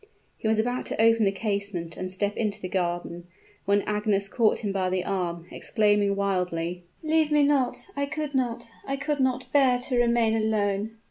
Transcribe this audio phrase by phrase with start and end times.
[0.39, 3.27] He was about to open the casement and step into the garden,
[3.65, 8.71] when Agnes caught him by the arm, exclaiming wildly, "Leave me not I could not
[8.83, 10.97] I could not bear to remain alone!"